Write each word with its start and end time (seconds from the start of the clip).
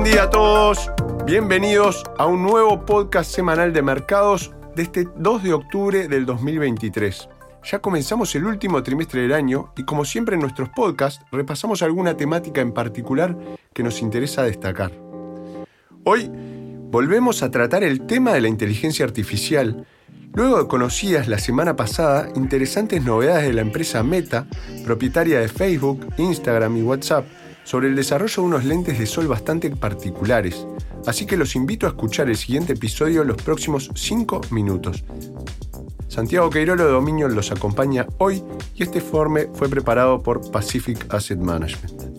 Buen 0.00 0.12
día 0.12 0.22
a 0.22 0.30
todos. 0.30 0.90
Bienvenidos 1.26 2.04
a 2.16 2.24
un 2.24 2.42
nuevo 2.42 2.86
podcast 2.86 3.30
semanal 3.30 3.74
de 3.74 3.82
mercados 3.82 4.50
de 4.74 4.84
este 4.84 5.06
2 5.14 5.42
de 5.42 5.52
octubre 5.52 6.08
del 6.08 6.24
2023. 6.24 7.28
Ya 7.64 7.80
comenzamos 7.80 8.34
el 8.34 8.46
último 8.46 8.82
trimestre 8.82 9.20
del 9.20 9.34
año 9.34 9.74
y 9.76 9.84
como 9.84 10.06
siempre 10.06 10.36
en 10.36 10.40
nuestros 10.40 10.70
podcasts 10.70 11.22
repasamos 11.30 11.82
alguna 11.82 12.16
temática 12.16 12.62
en 12.62 12.72
particular 12.72 13.36
que 13.74 13.82
nos 13.82 14.00
interesa 14.00 14.42
destacar. 14.42 14.90
Hoy 16.04 16.30
volvemos 16.32 17.42
a 17.42 17.50
tratar 17.50 17.84
el 17.84 18.06
tema 18.06 18.32
de 18.32 18.40
la 18.40 18.48
inteligencia 18.48 19.04
artificial, 19.04 19.86
luego 20.32 20.62
de 20.62 20.66
conocidas 20.66 21.28
la 21.28 21.36
semana 21.36 21.76
pasada 21.76 22.30
interesantes 22.36 23.04
novedades 23.04 23.48
de 23.48 23.52
la 23.52 23.60
empresa 23.60 24.02
Meta, 24.02 24.46
propietaria 24.82 25.40
de 25.40 25.48
Facebook, 25.48 26.06
Instagram 26.16 26.78
y 26.78 26.82
WhatsApp, 26.84 27.26
sobre 27.70 27.86
el 27.86 27.94
desarrollo 27.94 28.42
de 28.42 28.48
unos 28.48 28.64
lentes 28.64 28.98
de 28.98 29.06
sol 29.06 29.28
bastante 29.28 29.70
particulares, 29.70 30.66
así 31.06 31.24
que 31.24 31.36
los 31.36 31.54
invito 31.54 31.86
a 31.86 31.90
escuchar 31.90 32.28
el 32.28 32.36
siguiente 32.36 32.72
episodio 32.72 33.22
los 33.22 33.40
próximos 33.40 33.92
5 33.94 34.40
minutos. 34.50 35.04
Santiago 36.08 36.50
Queirolo 36.50 36.84
de 36.84 36.90
Dominion 36.90 37.32
los 37.32 37.52
acompaña 37.52 38.08
hoy 38.18 38.42
y 38.74 38.82
este 38.82 38.98
informe 38.98 39.46
fue 39.54 39.68
preparado 39.68 40.20
por 40.20 40.50
Pacific 40.50 41.14
Asset 41.14 41.38
Management. 41.38 42.10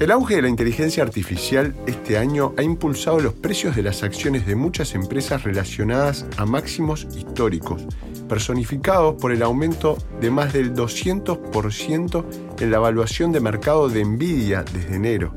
El 0.00 0.10
auge 0.10 0.34
de 0.34 0.42
la 0.42 0.48
inteligencia 0.48 1.04
artificial 1.04 1.72
este 1.86 2.18
año 2.18 2.52
ha 2.56 2.64
impulsado 2.64 3.20
los 3.20 3.34
precios 3.34 3.76
de 3.76 3.84
las 3.84 4.02
acciones 4.02 4.44
de 4.44 4.56
muchas 4.56 4.96
empresas 4.96 5.44
relacionadas 5.44 6.26
a 6.36 6.44
máximos 6.44 7.06
históricos, 7.16 7.86
personificados 8.28 9.14
por 9.20 9.32
el 9.32 9.42
aumento 9.42 9.96
de 10.20 10.30
más 10.30 10.52
del 10.52 10.74
200% 10.74 12.24
en 12.60 12.70
la 12.70 12.76
evaluación 12.76 13.32
de 13.32 13.40
mercado 13.40 13.88
de 13.88 14.04
Nvidia 14.04 14.64
desde 14.72 14.96
enero. 14.96 15.34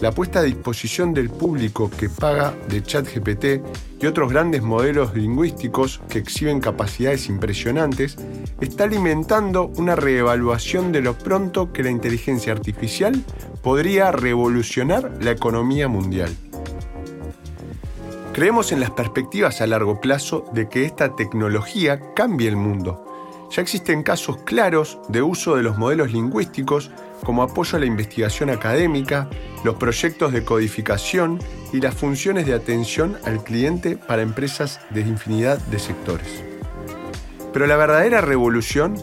La 0.00 0.12
puesta 0.12 0.38
a 0.38 0.42
disposición 0.42 1.12
del 1.12 1.28
público 1.28 1.90
que 1.90 2.08
paga 2.08 2.54
de 2.70 2.82
ChatGPT 2.82 3.44
y 4.00 4.06
otros 4.06 4.30
grandes 4.32 4.62
modelos 4.62 5.14
lingüísticos 5.14 6.00
que 6.08 6.18
exhiben 6.18 6.60
capacidades 6.60 7.28
impresionantes 7.28 8.16
está 8.62 8.84
alimentando 8.84 9.66
una 9.76 9.96
reevaluación 9.96 10.90
de 10.90 11.02
lo 11.02 11.18
pronto 11.18 11.70
que 11.72 11.82
la 11.82 11.90
inteligencia 11.90 12.52
artificial 12.54 13.22
podría 13.62 14.10
revolucionar 14.10 15.12
la 15.20 15.32
economía 15.32 15.86
mundial. 15.86 16.34
Creemos 18.32 18.70
en 18.70 18.78
las 18.78 18.92
perspectivas 18.92 19.60
a 19.60 19.66
largo 19.66 20.00
plazo 20.00 20.44
de 20.52 20.68
que 20.68 20.84
esta 20.84 21.16
tecnología 21.16 22.14
cambie 22.14 22.48
el 22.48 22.56
mundo. 22.56 23.04
Ya 23.50 23.60
existen 23.60 24.04
casos 24.04 24.36
claros 24.44 25.00
de 25.08 25.20
uso 25.20 25.56
de 25.56 25.64
los 25.64 25.76
modelos 25.76 26.12
lingüísticos 26.12 26.92
como 27.24 27.42
apoyo 27.42 27.76
a 27.76 27.80
la 27.80 27.86
investigación 27.86 28.48
académica, 28.48 29.28
los 29.64 29.74
proyectos 29.74 30.32
de 30.32 30.44
codificación 30.44 31.40
y 31.72 31.80
las 31.80 31.96
funciones 31.96 32.46
de 32.46 32.54
atención 32.54 33.18
al 33.24 33.42
cliente 33.42 33.96
para 33.96 34.22
empresas 34.22 34.80
de 34.90 35.00
infinidad 35.00 35.58
de 35.58 35.80
sectores. 35.80 36.44
Pero 37.52 37.66
la 37.66 37.76
verdadera 37.76 38.20
revolución 38.20 38.94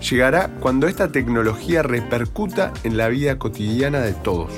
llegará 0.00 0.48
cuando 0.60 0.86
esta 0.86 1.10
tecnología 1.10 1.82
repercuta 1.82 2.72
en 2.84 2.96
la 2.96 3.08
vida 3.08 3.36
cotidiana 3.36 3.98
de 4.00 4.12
todos. 4.12 4.52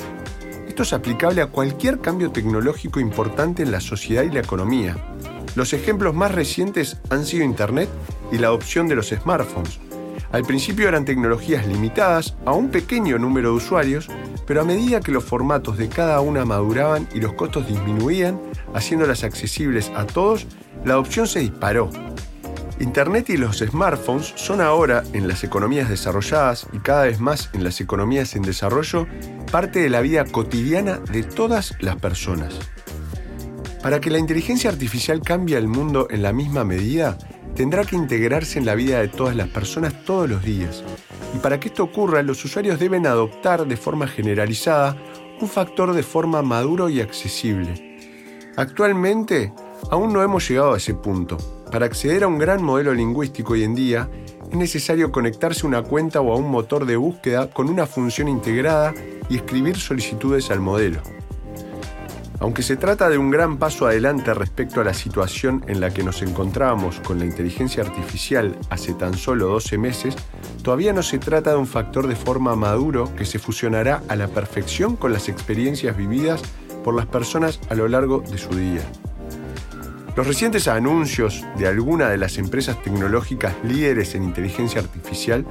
Esto 0.72 0.84
es 0.84 0.94
aplicable 0.94 1.42
a 1.42 1.48
cualquier 1.48 2.00
cambio 2.00 2.32
tecnológico 2.32 2.98
importante 2.98 3.62
en 3.62 3.70
la 3.70 3.78
sociedad 3.78 4.22
y 4.22 4.30
la 4.30 4.40
economía. 4.40 4.96
Los 5.54 5.74
ejemplos 5.74 6.14
más 6.14 6.34
recientes 6.34 6.96
han 7.10 7.26
sido 7.26 7.44
Internet 7.44 7.90
y 8.32 8.38
la 8.38 8.46
adopción 8.46 8.88
de 8.88 8.94
los 8.94 9.10
smartphones. 9.10 9.80
Al 10.32 10.44
principio 10.44 10.88
eran 10.88 11.04
tecnologías 11.04 11.66
limitadas 11.66 12.38
a 12.46 12.52
un 12.54 12.70
pequeño 12.70 13.18
número 13.18 13.50
de 13.50 13.56
usuarios, 13.56 14.08
pero 14.46 14.62
a 14.62 14.64
medida 14.64 15.00
que 15.00 15.12
los 15.12 15.24
formatos 15.24 15.76
de 15.76 15.90
cada 15.90 16.22
una 16.22 16.46
maduraban 16.46 17.06
y 17.12 17.20
los 17.20 17.34
costos 17.34 17.68
disminuían, 17.68 18.40
haciéndolas 18.72 19.24
accesibles 19.24 19.92
a 19.94 20.06
todos, 20.06 20.46
la 20.86 20.94
adopción 20.94 21.26
se 21.26 21.40
disparó 21.40 21.90
Internet 22.82 23.30
y 23.30 23.36
los 23.36 23.58
smartphones 23.58 24.32
son 24.34 24.60
ahora, 24.60 25.04
en 25.12 25.28
las 25.28 25.44
economías 25.44 25.88
desarrolladas 25.88 26.66
y 26.72 26.78
cada 26.78 27.04
vez 27.04 27.20
más 27.20 27.48
en 27.52 27.62
las 27.62 27.80
economías 27.80 28.34
en 28.34 28.42
desarrollo, 28.42 29.06
parte 29.52 29.80
de 29.80 29.90
la 29.90 30.00
vida 30.00 30.24
cotidiana 30.24 30.98
de 31.12 31.22
todas 31.22 31.74
las 31.80 31.96
personas. 31.96 32.58
Para 33.82 34.00
que 34.00 34.10
la 34.10 34.18
inteligencia 34.18 34.70
artificial 34.70 35.20
cambie 35.20 35.58
el 35.58 35.68
mundo 35.68 36.08
en 36.10 36.22
la 36.22 36.32
misma 36.32 36.64
medida, 36.64 37.18
tendrá 37.54 37.84
que 37.84 37.94
integrarse 37.94 38.58
en 38.58 38.64
la 38.64 38.74
vida 38.74 39.00
de 39.00 39.08
todas 39.08 39.36
las 39.36 39.48
personas 39.48 40.06
todos 40.06 40.26
los 40.26 40.42
días. 40.42 40.82
Y 41.36 41.38
para 41.38 41.60
que 41.60 41.68
esto 41.68 41.84
ocurra, 41.84 42.22
los 42.22 42.42
usuarios 42.46 42.80
deben 42.80 43.06
adoptar 43.06 43.66
de 43.66 43.76
forma 43.76 44.06
generalizada 44.06 44.96
un 45.38 45.48
factor 45.48 45.92
de 45.92 46.02
forma 46.02 46.40
maduro 46.40 46.88
y 46.88 47.02
accesible. 47.02 47.98
Actualmente, 48.56 49.52
aún 49.90 50.14
no 50.14 50.22
hemos 50.22 50.48
llegado 50.48 50.72
a 50.72 50.78
ese 50.78 50.94
punto, 50.94 51.36
para 51.70 51.84
acceder 51.84 52.24
a 52.24 52.28
un 52.28 52.38
gran 52.38 52.62
modelo 52.62 52.94
lingüístico 52.94 53.52
hoy 53.52 53.64
en 53.64 53.74
día, 53.74 54.08
es 54.52 54.58
necesario 54.58 55.10
conectarse 55.12 55.64
a 55.64 55.68
una 55.68 55.82
cuenta 55.82 56.20
o 56.20 56.30
a 56.30 56.36
un 56.36 56.50
motor 56.50 56.84
de 56.84 56.96
búsqueda 56.96 57.48
con 57.48 57.70
una 57.70 57.86
función 57.86 58.28
integrada 58.28 58.92
y 59.30 59.36
escribir 59.36 59.78
solicitudes 59.78 60.50
al 60.50 60.60
modelo. 60.60 61.00
Aunque 62.38 62.62
se 62.62 62.76
trata 62.76 63.08
de 63.08 63.16
un 63.16 63.30
gran 63.30 63.56
paso 63.56 63.86
adelante 63.86 64.34
respecto 64.34 64.82
a 64.82 64.84
la 64.84 64.92
situación 64.92 65.64
en 65.68 65.80
la 65.80 65.94
que 65.94 66.02
nos 66.02 66.20
encontrábamos 66.20 67.00
con 67.00 67.18
la 67.18 67.24
inteligencia 67.24 67.82
artificial 67.82 68.58
hace 68.68 68.92
tan 68.92 69.14
solo 69.14 69.48
12 69.48 69.78
meses, 69.78 70.16
todavía 70.62 70.92
no 70.92 71.02
se 71.02 71.18
trata 71.18 71.52
de 71.52 71.56
un 71.56 71.66
factor 71.66 72.06
de 72.06 72.16
forma 72.16 72.54
maduro 72.54 73.10
que 73.16 73.24
se 73.24 73.38
fusionará 73.38 74.02
a 74.08 74.16
la 74.16 74.28
perfección 74.28 74.96
con 74.96 75.14
las 75.14 75.30
experiencias 75.30 75.96
vividas 75.96 76.42
por 76.84 76.94
las 76.94 77.06
personas 77.06 77.58
a 77.70 77.74
lo 77.74 77.88
largo 77.88 78.20
de 78.20 78.36
su 78.36 78.54
día. 78.54 78.82
Los 80.14 80.26
recientes 80.26 80.68
anuncios 80.68 81.42
de 81.56 81.66
alguna 81.66 82.10
de 82.10 82.18
las 82.18 82.36
empresas 82.36 82.82
tecnológicas 82.82 83.54
líderes 83.64 84.14
en 84.14 84.24
inteligencia 84.24 84.82
artificial 84.82 85.46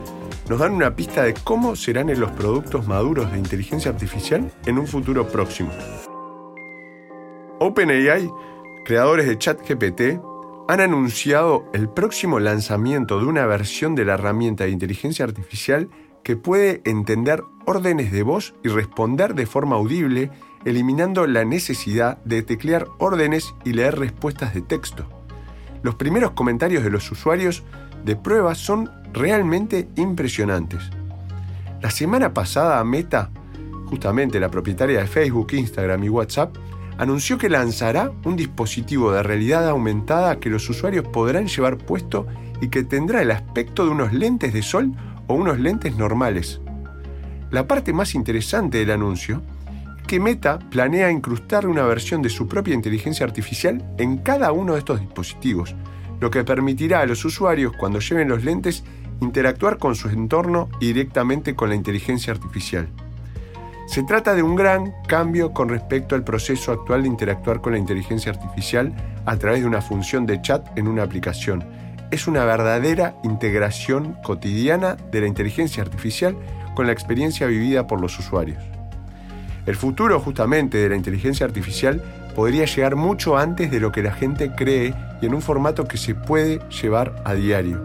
nos 0.50 0.60
dan 0.60 0.74
una 0.74 0.96
pista 0.96 1.24
de 1.24 1.34
cómo 1.34 1.76
serán 1.76 2.08
los 2.20 2.32
productos 2.32 2.86
maduros 2.86 3.32
de 3.32 3.40
inteligencia 3.40 3.90
artificial 3.90 4.52
en 4.68 4.78
un 4.78 4.86
futuro 4.86 5.28
próximo. 5.28 5.72
OpenAI, 7.60 8.30
creadores 8.86 9.26
de 9.26 9.40
ChatGPT, 9.40 10.02
han 10.68 10.80
anunciado 10.80 11.66
el 11.74 11.90
próximo 11.90 12.40
lanzamiento 12.40 13.20
de 13.20 13.26
una 13.26 13.48
versión 13.48 13.96
de 13.96 14.06
la 14.06 14.14
herramienta 14.14 14.66
de 14.66 14.70
inteligencia 14.70 15.26
artificial 15.26 15.90
que 16.24 16.36
puede 16.36 16.82
entender 16.86 17.44
órdenes 17.66 18.12
de 18.12 18.22
voz 18.22 18.54
y 18.64 18.70
responder 18.70 19.34
de 19.34 19.48
forma 19.48 19.78
audible 19.78 20.30
eliminando 20.66 21.28
la 21.28 21.46
necesidad 21.46 22.18
de 22.24 22.44
teclear 22.44 22.88
órdenes 23.00 23.54
y 23.64 23.74
leer 23.74 23.98
respuestas 23.98 24.54
de 24.54 24.62
texto. 24.62 25.08
Los 25.84 25.96
primeros 25.96 26.32
comentarios 26.32 26.84
de 26.84 26.92
los 26.92 27.12
usuarios 27.12 27.64
de 28.06 28.16
prueba 28.16 28.56
son 28.56 28.90
realmente 29.14 29.88
impresionantes. 29.96 30.90
La 31.82 31.90
semana 31.90 32.34
pasada 32.34 32.84
Meta, 32.84 33.32
justamente 33.88 34.40
la 34.40 34.52
propietaria 34.52 35.00
de 35.00 35.08
Facebook, 35.08 35.54
Instagram 35.54 36.04
y 36.04 36.10
WhatsApp, 36.10 36.56
anunció 36.98 37.38
que 37.40 37.50
lanzará 37.50 38.12
un 38.26 38.36
dispositivo 38.36 39.12
de 39.12 39.24
realidad 39.24 39.68
aumentada 39.68 40.40
que 40.40 40.52
los 40.52 40.70
usuarios 40.70 41.08
podrán 41.08 41.48
llevar 41.48 41.78
puesto 41.78 42.28
y 42.62 42.70
que 42.70 42.84
tendrá 42.84 43.24
el 43.24 43.32
aspecto 43.32 43.86
de 43.86 43.92
unos 43.92 44.14
lentes 44.14 44.54
de 44.54 44.62
sol 44.62 44.92
o 45.26 45.34
unos 45.34 45.60
lentes 45.60 45.96
normales. 45.98 46.62
La 47.50 47.68
parte 47.68 47.92
más 47.92 48.14
interesante 48.14 48.78
del 48.78 48.92
anuncio 48.92 49.42
Meta 50.20 50.60
planea 50.60 51.12
incrustar 51.12 51.68
una 51.68 51.84
versión 51.84 52.22
de 52.22 52.30
su 52.30 52.48
propia 52.48 52.74
inteligencia 52.74 53.26
artificial 53.26 53.84
en 53.98 54.18
cada 54.18 54.52
uno 54.52 54.74
de 54.74 54.80
estos 54.80 55.00
dispositivos, 55.00 55.76
lo 56.20 56.30
que 56.30 56.44
permitirá 56.44 57.02
a 57.02 57.06
los 57.06 57.24
usuarios 57.26 57.74
cuando 57.78 58.00
lleven 58.00 58.30
los 58.30 58.44
lentes 58.44 58.84
interactuar 59.22 59.78
con 59.78 59.96
su 59.96 60.10
entorno 60.10 60.70
y 60.80 60.88
directamente 60.88 61.56
con 61.56 61.70
la 61.70 61.76
inteligencia 61.76 62.34
artificial. 62.34 62.88
Se 63.88 64.04
trata 64.04 64.36
de 64.36 64.44
un 64.44 64.56
gran 64.56 64.94
cambio 65.08 65.52
con 65.54 65.70
respecto 65.70 66.16
al 66.16 66.24
proceso 66.24 66.72
actual 66.72 67.04
de 67.04 67.10
interactuar 67.10 67.62
con 67.62 67.74
la 67.74 67.80
inteligencia 67.80 68.32
artificial 68.32 68.94
a 69.26 69.36
través 69.38 69.62
de 69.62 69.68
una 69.68 69.82
función 69.82 70.26
de 70.26 70.42
chat 70.42 70.66
en 70.78 70.88
una 70.88 71.04
aplicación. 71.04 71.64
Es 72.10 72.28
una 72.28 72.46
verdadera 72.46 73.16
integración 73.24 74.16
cotidiana 74.24 74.96
de 75.12 75.22
la 75.22 75.28
inteligencia 75.28 75.84
artificial 75.84 76.38
con 76.76 76.88
la 76.88 76.94
experiencia 76.94 77.48
vivida 77.48 77.88
por 77.88 78.00
los 78.00 78.18
usuarios. 78.18 78.81
El 79.66 79.76
futuro 79.76 80.20
justamente 80.20 80.78
de 80.78 80.90
la 80.90 80.96
inteligencia 80.96 81.46
artificial 81.46 82.02
podría 82.36 82.66
llegar 82.66 82.96
mucho 82.96 83.38
antes 83.38 83.70
de 83.72 83.80
lo 83.80 83.92
que 83.92 84.04
la 84.04 84.14
gente 84.14 84.52
cree 84.56 84.94
y 85.22 85.26
en 85.26 85.34
un 85.34 85.42
formato 85.42 85.86
que 85.86 85.98
se 85.98 86.16
puede 86.16 86.60
llevar 86.70 87.22
a 87.26 87.34
diario. 87.34 87.80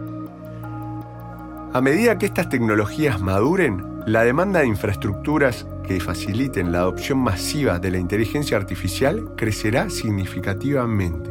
A 1.73 1.81
medida 1.81 2.17
que 2.17 2.25
estas 2.25 2.49
tecnologías 2.49 3.21
maduren, 3.21 3.83
la 4.07 4.23
demanda 4.23 4.61
de 4.61 4.67
infraestructuras 4.67 5.67
que 5.85 5.99
faciliten 5.99 6.71
la 6.71 6.79
adopción 6.79 7.19
masiva 7.19 7.77
de 7.77 7.91
la 7.91 7.97
inteligencia 7.97 8.57
artificial 8.57 9.35
crecerá 9.35 9.89
significativamente. 9.89 11.29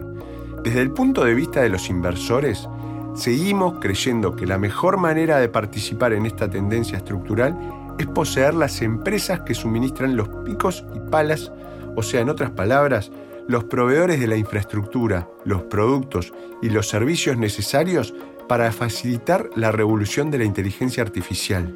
Desde 0.62 0.82
el 0.82 0.90
punto 0.90 1.24
de 1.24 1.34
vista 1.34 1.62
de 1.62 1.68
los 1.68 1.88
inversores, 1.90 2.68
seguimos 3.14 3.78
creyendo 3.80 4.36
que 4.36 4.46
la 4.46 4.58
mejor 4.58 4.98
manera 4.98 5.38
de 5.38 5.48
participar 5.48 6.12
en 6.12 6.26
esta 6.26 6.50
tendencia 6.50 6.98
estructural 6.98 7.56
es 7.98 8.06
poseer 8.06 8.54
las 8.54 8.82
empresas 8.82 9.40
que 9.40 9.54
suministran 9.54 10.16
los 10.16 10.28
picos 10.44 10.84
y 10.94 11.00
palas, 11.10 11.52
o 11.94 12.02
sea, 12.02 12.20
en 12.20 12.28
otras 12.28 12.50
palabras, 12.50 13.10
los 13.48 13.64
proveedores 13.64 14.20
de 14.20 14.26
la 14.26 14.36
infraestructura, 14.36 15.28
los 15.44 15.62
productos 15.62 16.32
y 16.62 16.70
los 16.70 16.88
servicios 16.88 17.36
necesarios 17.36 18.14
para 18.48 18.70
facilitar 18.72 19.50
la 19.54 19.72
revolución 19.72 20.30
de 20.30 20.38
la 20.38 20.44
inteligencia 20.44 21.02
artificial. 21.02 21.74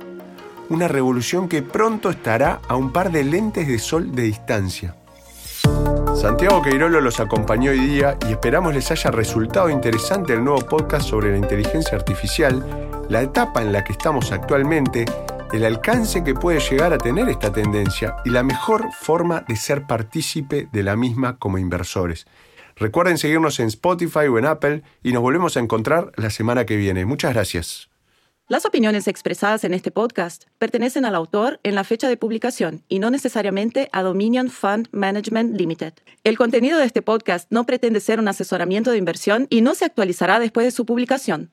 Una 0.69 0.89
revolución 0.89 1.49
que 1.49 1.63
pronto 1.63 2.11
estará 2.11 2.61
a 2.69 2.77
un 2.77 2.93
par 2.93 3.11
de 3.11 3.25
lentes 3.25 3.67
de 3.67 3.79
sol 3.79 4.13
de 4.13 4.23
distancia. 4.23 4.95
Santiago 6.15 6.61
Queirolo 6.63 7.01
los 7.01 7.19
acompañó 7.19 7.71
hoy 7.71 7.79
día 7.79 8.17
y 8.29 8.33
esperamos 8.33 8.75
les 8.75 8.91
haya 8.91 9.11
resultado 9.11 9.71
interesante 9.71 10.35
el 10.35 10.45
nuevo 10.45 10.61
podcast 10.61 11.09
sobre 11.09 11.31
la 11.31 11.39
inteligencia 11.39 11.97
artificial, 11.97 12.63
la 13.09 13.23
etapa 13.23 13.63
en 13.63 13.73
la 13.73 13.83
que 13.83 13.93
estamos 13.93 14.31
actualmente, 14.31 15.07
el 15.53 15.65
alcance 15.65 16.23
que 16.23 16.35
puede 16.35 16.61
llegar 16.61 16.93
a 16.93 16.99
tener 16.99 17.29
esta 17.29 17.53
tendencia 17.53 18.17
y 18.25 18.31
la 18.31 18.43
mejor 18.43 18.93
forma 18.93 19.45
de 19.49 19.57
ser 19.57 19.87
partícipe 19.87 20.69
de 20.73 20.83
la 20.83 20.97
misma 20.97 21.39
como 21.39 21.59
inversores. 21.59 22.27
Recuerden 22.77 23.19
seguirnos 23.19 23.59
en 23.61 23.67
Spotify 23.67 24.29
o 24.29 24.39
en 24.39 24.47
Apple 24.47 24.83
y 25.03 25.13
nos 25.13 25.23
volvemos 25.23 25.57
a 25.57 25.61
encontrar 25.61 26.13
la 26.17 26.31
semana 26.31 26.67
que 26.67 26.77
viene. 26.77 27.05
Muchas 27.05 27.35
gracias. 27.35 27.91
Las 28.49 28.65
opiniones 28.65 29.07
expresadas 29.07 29.63
en 29.65 29.75
este 29.75 29.91
podcast 29.91 30.45
pertenecen 30.59 31.05
al 31.05 31.15
autor 31.15 31.61
en 31.63 31.75
la 31.75 31.85
fecha 31.85 32.09
de 32.09 32.17
publicación 32.17 32.83
y 32.89 32.99
no 32.99 33.11
necesariamente 33.11 33.89
a 33.93 34.03
Dominion 34.03 34.51
Fund 34.51 34.89
Management 34.93 35.57
Limited. 35.57 35.95
El 36.25 36.37
contenido 36.37 36.79
de 36.79 36.85
este 36.85 37.03
podcast 37.03 37.51
no 37.51 37.65
pretende 37.65 38.01
ser 38.01 38.19
un 38.19 38.29
asesoramiento 38.29 38.91
de 38.91 38.99
inversión 38.99 39.47
y 39.51 39.61
no 39.61 39.75
se 39.75 39.85
actualizará 39.85 40.41
después 40.41 40.67
de 40.67 40.73
su 40.73 40.85
publicación. 40.85 41.53